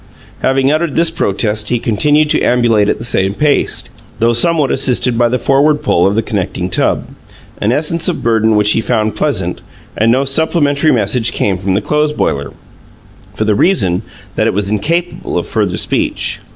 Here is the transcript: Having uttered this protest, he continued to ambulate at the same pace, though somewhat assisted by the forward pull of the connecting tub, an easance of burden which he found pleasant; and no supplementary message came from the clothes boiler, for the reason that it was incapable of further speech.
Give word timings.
Having 0.41 0.71
uttered 0.71 0.95
this 0.95 1.11
protest, 1.11 1.69
he 1.69 1.77
continued 1.77 2.31
to 2.31 2.41
ambulate 2.41 2.89
at 2.89 2.97
the 2.97 3.03
same 3.03 3.35
pace, 3.35 3.83
though 4.17 4.33
somewhat 4.33 4.71
assisted 4.71 5.15
by 5.15 5.29
the 5.29 5.37
forward 5.37 5.83
pull 5.83 6.07
of 6.07 6.15
the 6.15 6.23
connecting 6.23 6.71
tub, 6.71 7.05
an 7.61 7.69
easance 7.71 8.07
of 8.09 8.23
burden 8.23 8.55
which 8.55 8.71
he 8.71 8.81
found 8.81 9.13
pleasant; 9.15 9.61
and 9.95 10.11
no 10.11 10.25
supplementary 10.25 10.91
message 10.91 11.33
came 11.33 11.55
from 11.55 11.75
the 11.75 11.81
clothes 11.81 12.13
boiler, 12.13 12.51
for 13.35 13.45
the 13.45 13.53
reason 13.53 14.01
that 14.33 14.47
it 14.47 14.55
was 14.55 14.71
incapable 14.71 15.37
of 15.37 15.45
further 15.47 15.77
speech. 15.77 16.39